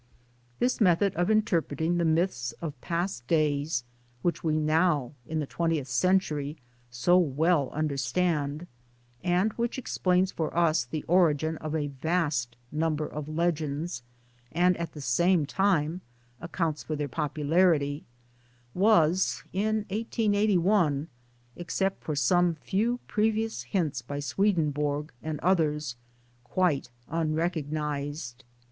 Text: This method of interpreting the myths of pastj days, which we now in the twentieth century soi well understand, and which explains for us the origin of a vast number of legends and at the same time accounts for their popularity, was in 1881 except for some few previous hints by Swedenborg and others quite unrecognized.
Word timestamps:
This 0.57 0.81
method 0.81 1.13
of 1.13 1.29
interpreting 1.29 1.99
the 1.99 2.05
myths 2.05 2.53
of 2.53 2.73
pastj 2.81 3.27
days, 3.27 3.83
which 4.23 4.43
we 4.43 4.57
now 4.57 5.13
in 5.27 5.37
the 5.39 5.45
twentieth 5.45 5.87
century 5.87 6.57
soi 6.89 7.17
well 7.17 7.69
understand, 7.69 8.65
and 9.23 9.53
which 9.53 9.77
explains 9.77 10.31
for 10.31 10.57
us 10.57 10.85
the 10.85 11.03
origin 11.07 11.55
of 11.57 11.75
a 11.75 11.85
vast 11.85 12.55
number 12.71 13.05
of 13.05 13.29
legends 13.29 14.01
and 14.51 14.75
at 14.77 14.93
the 14.93 15.01
same 15.01 15.45
time 15.45 16.01
accounts 16.41 16.81
for 16.81 16.95
their 16.95 17.07
popularity, 17.07 18.03
was 18.73 19.43
in 19.53 19.85
1881 19.91 21.09
except 21.55 22.03
for 22.03 22.15
some 22.15 22.55
few 22.55 22.97
previous 23.07 23.61
hints 23.61 24.01
by 24.01 24.19
Swedenborg 24.19 25.11
and 25.21 25.39
others 25.41 25.95
quite 26.43 26.89
unrecognized. 27.07 28.43